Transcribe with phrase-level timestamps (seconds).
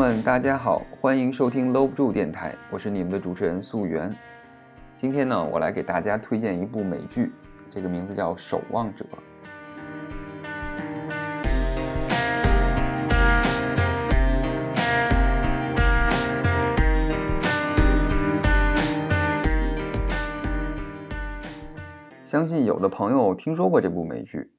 [0.00, 4.10] 们，大家好，欢迎收听搂不住电台，我是你们的主持人素媛。
[4.96, 7.30] 今天呢，我来给大家推荐一部美剧，
[7.68, 9.04] 这个名字叫《守望者》。
[22.22, 24.50] 相信有的朋友听说过这部美剧，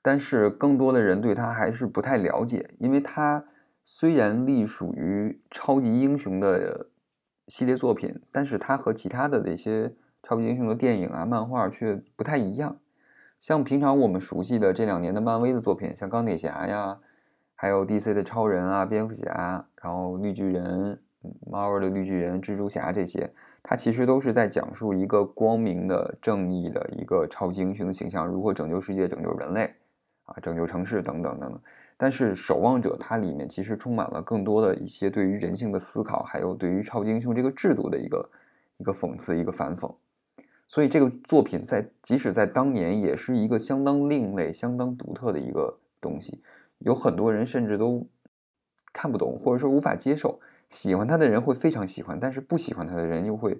[0.00, 3.44] 但是更多的人对它还是不太了解，因为它。
[3.84, 6.86] 虽然隶属于超级英雄的
[7.48, 9.92] 系列作品，但是它和其他的那些
[10.22, 12.78] 超级英雄的电影啊、漫画却不太一样。
[13.38, 16.98] 像平常我们熟悉的这两年的漫威的作品，像钢铁侠呀，
[17.54, 20.98] 还有 DC 的超人啊、蝙蝠侠，然后绿巨人、
[21.50, 23.30] Marvel 的绿巨人、蜘蛛侠这些，
[23.62, 29.74] 它其实都是在讲述一个光明的、正义的一个超级英雄的形象如何拯救世界、拯救人类
[30.24, 31.60] 啊、拯救城市等等等等。
[31.96, 38.30] 但是《守望者》它里面其实充满了更多的一些对于人性的思考，还有对于超级英雄这个制度的一个
[38.78, 39.92] 一个讽刺、一个反讽。
[40.66, 46.42] 所以这个作品在即使在当年也是一个相当另类、相当独特的一个东西。
[46.78, 48.04] 有很多人甚至都
[48.92, 50.40] 看不懂，或者说无法接受。
[50.68, 53.56] 喜欢他的人会非常喜欢，但是不喜欢他的人又会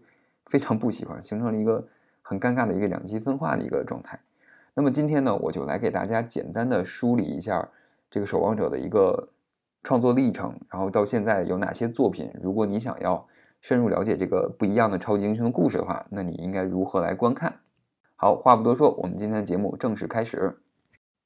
[0.46, 1.86] 非常不喜欢，形成了一个
[2.20, 4.18] 很尴尬的一个两极分化的一个状态。
[4.74, 7.68] 那么今天呢，我就来给大家简单的梳理一下。
[8.14, 9.30] 这个守望者的一个
[9.82, 12.30] 创作历程，然后到现在有哪些作品？
[12.40, 13.26] 如果你想要
[13.60, 17.58] 深入了解这个不一样的超级英雄的故事的话，那你应该如何来观看？
[18.14, 20.60] 好，话不多说，我们今天的节目正式开始。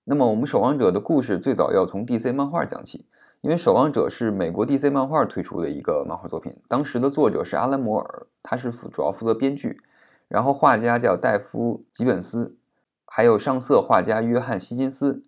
[0.04, 3.04] 那么，我们守望者的故事最早要从 DC 漫画讲起，
[3.42, 9.78] 因为守望者是美国 DC 漫画推出的一个漫画作品，当时的作者是阿兰·摩尔，他是主要负责编剧，
[10.26, 12.56] 然后画家叫戴夫·吉本斯，
[13.04, 15.22] 还有上色画家约翰·希金斯。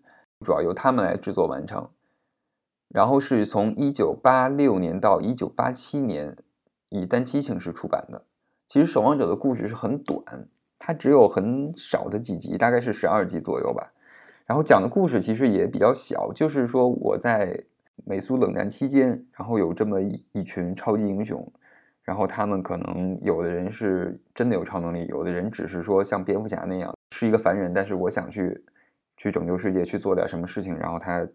[0.45, 1.91] 主要由他们来制作完成，
[2.89, 6.35] 然后是从一九八六年到一九八七年
[6.89, 8.25] 以单期形式出版的。
[8.67, 10.49] 其实《守望者》的故事是很短，
[10.79, 13.93] 它只有很少的几集，大概是十二集左右吧。
[14.47, 17.63] 然后讲的故事其实也比较小，就是说我在
[18.07, 20.01] 美苏冷战期间，然后有这么
[20.33, 21.47] 一群超级英雄，
[22.03, 28.65] 然后他们可能有的人是真的有超能力，有的人只是说像蝙蝠侠那样是一个凡人，但是我想去。
[29.21, 31.29] 去拯救世界，去做点什么事情，然后他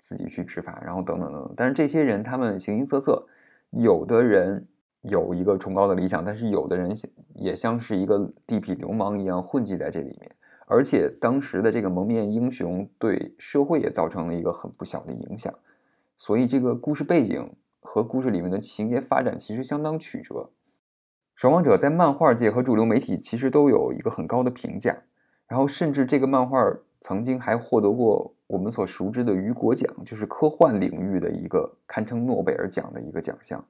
[0.00, 1.54] 自己去执法，然后等等等等。
[1.56, 3.28] 但是这些人他们形形色色，
[3.70, 4.66] 有的人
[5.02, 6.90] 有一个崇高的理想，但是有的人
[7.36, 10.28] 也像是一个地痞流氓一样混迹在这里面。
[10.66, 15.54] 而且当时的这个蒙面英雄对社会也造成了一个很不小的影响，
[16.16, 20.50] 所以这个故事背景和故事里面的情节发展其实相当曲折。
[21.36, 25.04] 守望者在漫画界和主流媒体其实都有一个很高的评价，
[25.46, 26.58] 然后甚至这个漫画。
[27.00, 33.64] 曾经还获得过我们所熟知的雨果奖，就是科幻领域的一个堪称诺贝尔奖的一个奖项，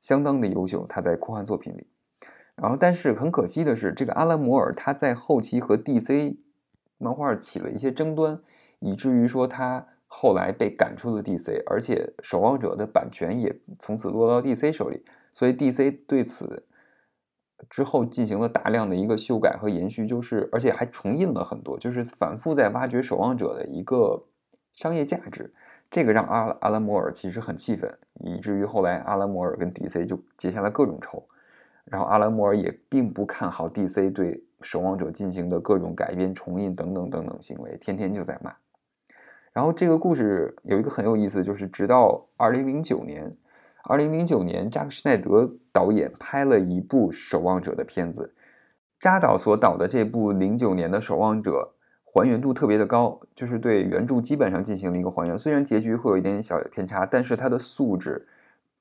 [0.00, 0.86] 相当的优秀。
[0.88, 1.86] 他在科幻作品里，
[2.56, 6.36] 然后但是很可惜的是，这个阿兰·摩尔他在后期和 DC
[6.98, 8.40] 漫画起了一些争端，
[8.78, 16.64] 以至于说他后来被赶出了 DC，而且《守望者》的版权也从此落到 DC 手里，所以 DC 对此。
[17.70, 24.24] 之后进行了大量的一个修改和延续，就是而且还重印了很多，就是反复在挖掘《守望者》的一个
[24.74, 25.52] 商业价值。
[25.90, 31.22] 这个让阿阿拉摩尔其实很气愤，以至于后来阿拉摩尔跟 DC 就结下了各种仇。
[31.84, 38.54] 然后阿拉摩尔也并不看好 DC 对《守望者》进行的各种改编、重印等等等等行为，天天就在骂。
[39.52, 43.36] 然后这个故事有一个很有意思，就是直到二零零九年。
[43.84, 48.32] 二零零九年，扎克施奈德导演拍了一部《守望者》的片子。
[49.00, 51.50] 扎导所导的这部零九年的《守望者》
[52.04, 55.36] 还原度特别的高，就是对原著基本上进行了一个还原。
[55.36, 58.24] 虽然结局会有一点点小偏差，但是它的素质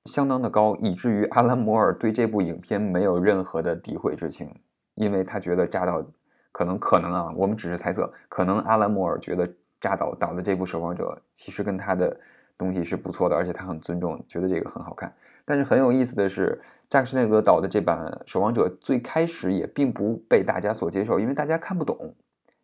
[0.06, 4.54] 相当的高，以至于阿兰摩尔对这部影片没有任何的诋毁之情，
[4.94, 6.06] 因为他觉得扎导
[6.52, 12.16] 可能可能啊，我们只是猜测，可能阿兰摩尔觉得扎导导的这部《守望者》其实跟他的。
[12.62, 15.12] 东西是不错的，而且他很尊重，觉得这个很好看。
[15.44, 17.98] 但是很有意思的是，扎克施奈德导的这版
[18.32, 22.14] 《守望者》最开始也并不被大家所接受，因为大家看不懂。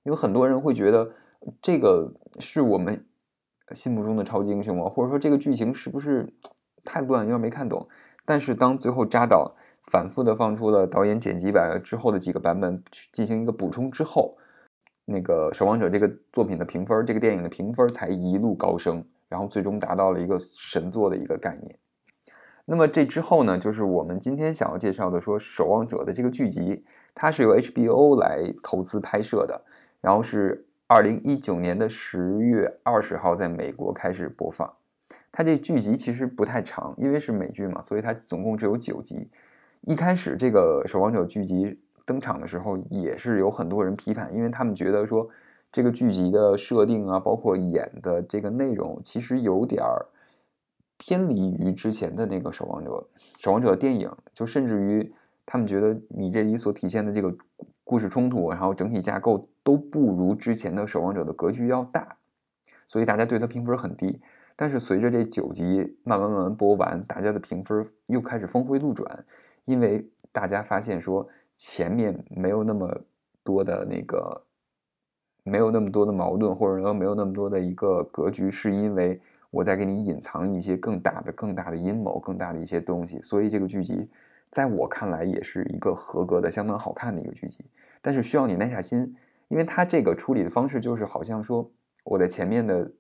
[0.03, 1.09] 因为很多人会觉得
[1.59, 3.03] 这个是我们
[3.71, 6.31] 心目中的超级英雄啊，或者说这个剧情是不是
[6.85, 7.88] 太乱，有点没看懂。
[8.23, 9.55] 但是当最后扎导
[9.91, 14.29] 反复的放出了导演剪辑版之后的几个版本去进行一个补充之后，
[15.05, 19.03] 那个《守望者》这个作品的评分，这个电影的评分才一路高升。
[19.29, 21.77] 然后最终达到了一个神作的一个概念。
[22.65, 26.83] 那么这之后呢，就是我们今天想要介绍的，说《守望者》的这个剧集，
[27.15, 29.62] 它是由 HBO 来投资拍摄的，
[30.01, 34.69] 然后是二零一九年的十月二十号在美国开始播放。
[35.31, 39.29] 它这剧集其实不太长，因为是美剧嘛，所以它总共只有九集。
[39.81, 45.29] 一开始这个守望者剧集登场的时候，也是有很多人批判，因为他们觉得说
[45.71, 50.05] 这个剧集的设定啊，包括演的这个内容，其实有点儿
[50.97, 55.13] 偏离于之前的那个守望者守望者电影，就甚至于
[55.45, 57.35] 他们觉得你这里所体现的这个
[57.83, 62.17] 故事冲突，然后整体架构都不如之前的守望者的格局要大，
[62.87, 64.19] 所以大家对它评分很低。
[64.55, 69.23] 但是随着这九集慢慢慢慢播完，大家的评分又开始峰回路转，
[69.65, 73.01] 因为大家发现说前面没有那么
[73.43, 74.41] 多的那个，
[75.47, 83.21] 没有那么多的矛盾，或者说没有那么多的一个格局，是因为我在给你隐藏一些更大的、更大的阴谋、更大的一些东西。
[83.21, 84.09] 所以这个剧集
[84.49, 87.65] 在我看来也是一个合格的、相当好看的一个剧集，
[88.01, 89.15] 但是需要你耐下心，
[89.47, 91.71] 因为它这个处理的方式就是好像说
[92.03, 92.91] 我在前面的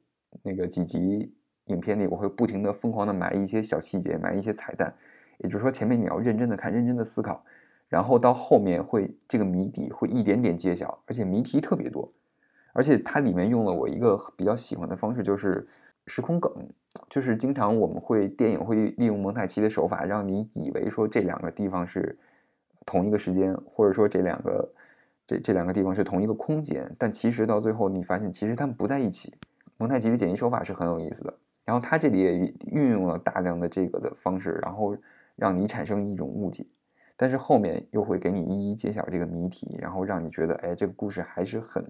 [0.43, 1.33] 那个几集。
[1.67, 4.95] 影片里我会不停的疯狂的埋一些小细节，埋一些彩蛋，
[5.39, 7.43] 也就是说前面你要认真的看，认真的思考，
[7.89, 12.09] 然后到后面会这个谜底会一点点揭晓，而且谜题特别多，
[12.77, 15.67] 而且它里面用了我一个比较喜欢的方式，就是
[16.05, 16.53] 时空梗，
[17.09, 22.15] 就是经常我们会电影会利用蒙太奇的手法，让你以为说这两个地方是
[22.85, 24.71] 同一个时间，或者说这两个
[25.25, 29.33] 这这两个地方是同一个空间，但其实到最后你发现其实他们不在一起。
[29.77, 31.33] 蒙太奇的剪辑手法是很有意思的。
[31.65, 32.37] 然后他这里也
[32.71, 34.95] 运用了大量的这个的方式，然后
[35.35, 36.65] 让你产生一种误解，
[37.17, 41.85] 但是后面又会给你一一揭晓这个谜题，然后让你觉得，哎，这个故事还是很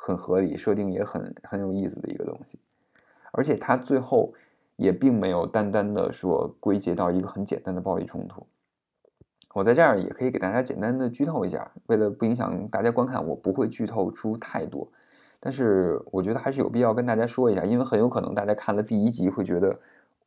[0.00, 2.58] 很合理，设定也很很有意思的一个东西。
[3.32, 4.32] 而且它最后
[4.76, 8.46] 也并没有单单的说归结到一个很简单的暴力冲突。
[9.54, 14.86] 我在这儿也可以给大家简单的剧透一下，为了不影响大家观看，我不会剧透出太多。
[15.40, 19.76] 但是我觉得还是有必要跟大家说一下，因为很有可能大家看了第一集会觉得，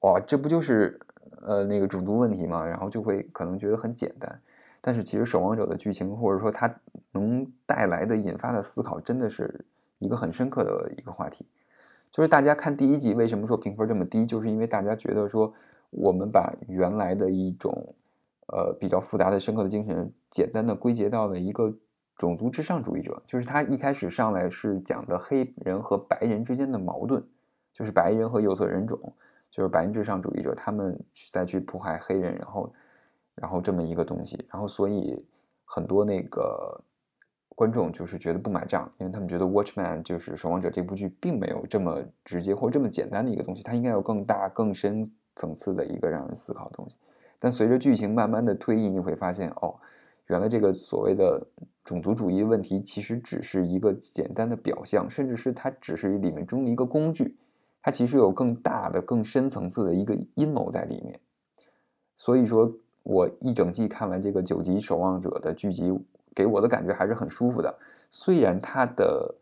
[0.01, 0.99] 哇，这不就是
[1.41, 2.65] 呃那个种族问题吗？
[2.65, 4.41] 然后就会可能觉得很简单。
[4.81, 6.73] 但是其实《守望者》的剧情或者说它
[7.11, 9.63] 能带来的引发的思考，真的是
[9.99, 11.45] 一个很深刻的一个话题。
[12.11, 15.53] 就是大家看第一集为什么说评分这么低，就是因为大家觉得说
[15.91, 17.95] 我们把原来的一种
[18.47, 21.73] 呃比较复杂的深刻的精神，简单的归结到了一个。
[22.17, 27.23] 种族至上主义者就是他一开始上来是讲的黑人和白人之间的矛盾，
[27.73, 28.99] 就是白人和有色人种，
[29.49, 30.99] 就是白人至上主义者他们
[31.31, 32.71] 再去迫害黑人，然后，
[33.35, 35.25] 然后这么一个东西，然后所以
[35.65, 36.79] 很多那个
[37.55, 45.03] 观众就是觉得不买账，因为他们觉得《Watchman》就是《守望者》这部剧并没有这么直接或这么简单的一个东西，它应该有更大更深
[45.35, 46.95] 层次的一个让人思考的东西。
[47.39, 49.75] 但随着剧情慢慢的推移，你会发现哦。
[50.27, 51.45] 原来这个所谓的
[51.83, 57.35] 种族主义问题，其实只是一个简单的表象，甚至是它只是里面中的一个工具，
[57.81, 61.19] 它其实有更大的、更深层次的一个阴谋在里面。
[62.15, 65.91] 所以说，我一整季看完这个九集《守望者》的剧集，
[66.35, 67.73] 给我的感觉还是很舒服的。
[68.09, 69.35] 虽然它的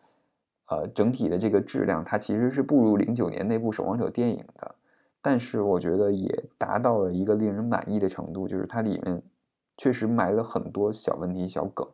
[0.69, 4.75] 呃整体的这个质量，它其实是不如零九年那部《守望者》电影的，
[5.21, 9.21] 但是我觉得也达到了一个令人满意的程度，就是它里面。
[9.81, 11.87] 确实埋了很多小问题、小梗，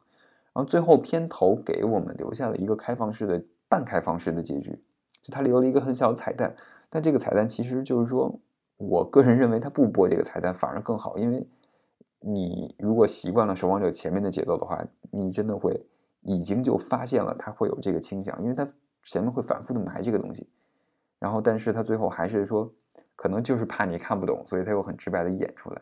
[0.54, 4.72] 然后最后片头给我们留下了一个开放式的、半开放式的结局，
[5.22, 6.56] 就它留了一个很小的彩蛋。
[6.90, 8.40] 但这个彩蛋其实就是说，
[8.78, 11.48] 我个人认为他不播这个彩蛋反而更好，因为
[12.20, 15.80] 你如果习惯了《守望者》前面的节奏的话，你真的会
[16.22, 18.68] 已经就发现了他会有这个倾向，因为他
[19.04, 20.48] 前面会反复的埋这个东西，
[21.20, 22.72] 然后但是他最后还是说，
[23.16, 25.82] 可能就是怕你看不懂，所以他又很直白的演出来。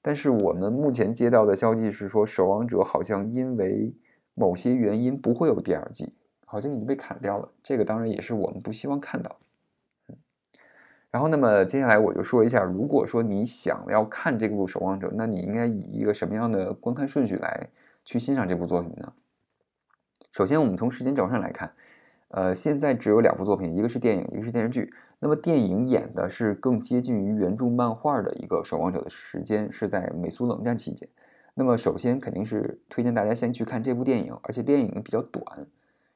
[0.00, 3.94] 但是我们目前接到的消息是说，《守望者》好像因为
[4.34, 6.12] 某些原因不会有第二季，
[6.44, 7.48] 好像已经被砍掉了。
[7.62, 9.36] 这个当然也是我们不希望看到的。
[11.12, 17.68] 然后，那么接下来我就说一下，如果说你想要看这部《守望者》，那你应该以一个什么样的观看顺序来
[18.02, 19.12] 去欣赏这部作品呢？
[20.32, 21.70] 首先，我们从时间轴上来看。
[22.28, 24.90] 呃，现在只有两部作品，一个是电影，一个是电视剧。
[25.18, 31.06] 那么电影演的是更接近于原著漫画的一个守望者的时间，是在美苏冷战期间。
[31.52, 35.44] 那么首先肯定是推荐大家先去看这部电影，而且电影比较短，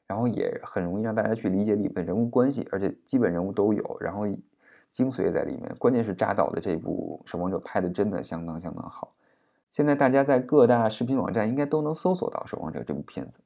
[0.06, 4.26] 然后也很容易让大家去理解里面人物关系，而且基本人物都有，然后
[4.96, 5.76] 精髓在里面。
[5.78, 9.12] 关键是扎导的这部守望者拍的真的相当相当好。
[9.68, 13.40] 现在大家在各大视频网站应该都能搜索到守望者这部片子，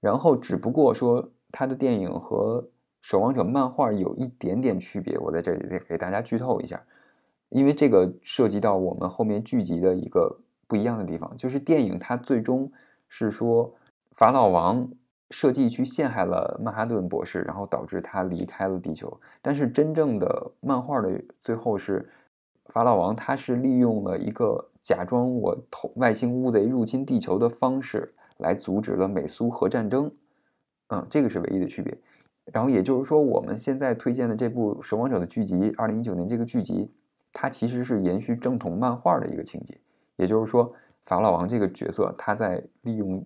[0.00, 1.30] 然后只不过说。
[1.56, 2.60] 他的电影和
[3.00, 6.82] 《守望者》漫画有一点点区别，我在这里给大家剧透一下，
[7.48, 12.68] 因为这个涉及到我们后面剧集的一个不一样的地方，就是电影它最终
[13.06, 13.72] 是说
[14.10, 14.88] 法老王
[15.30, 19.20] 设计去陷害了曼哈顿博士，然后导致他离开了地球。
[19.40, 22.08] 但是真正的漫画的最后是
[22.66, 30.10] 法老王，他是利用了一个假装我投外星乌贼入侵地球的方式来阻止了美苏核战争。
[30.88, 31.96] 嗯，这个是唯一的区别。
[32.52, 36.90] 然后也就是说，我们现在推荐的这部《守望者》的剧集，二零一九年这个剧集，
[37.32, 39.74] 它其实是延续正统漫画的一个情节。
[40.16, 40.70] 也就是说，
[41.06, 43.24] 法老王这个角色，他在利用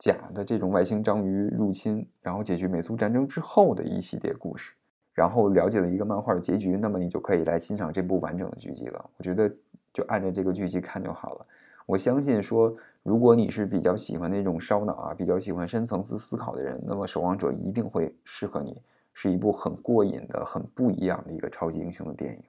[0.00, 4.72] 假的这种外星章鱼入侵，然后解决美苏战争之后的一系列故事，
[5.12, 9.10] 然后了解了一个漫画的结局，那么你就可以来欣赏这部完整的剧集了。
[9.18, 9.46] 我觉得
[9.92, 11.46] 就按照这个剧集看就好了。
[11.84, 18.80] 我相信说，如果你是比较喜欢那种烧脑啊，比较喜欢深层次思考的人，那么《守望者》一定会适合你，
[19.12, 22.42] 是一部很过瘾的、很不一样的一个超级英雄的电影，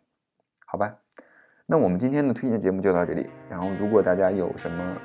[0.66, 0.96] 好吧？
[1.66, 3.30] 那我们今天的推荐节目就到这里。
[3.50, 4.98] 然后，如果大家有什么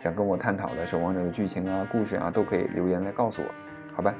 [0.00, 3.48] 想跟我探讨的《守望者》的剧情啊、故事啊，都可以留言来告诉我，
[3.94, 4.14] 好吧？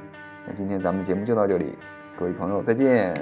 [0.47, 1.79] 那今天咱们节目就到这里，
[2.15, 3.15] 各位朋友再见。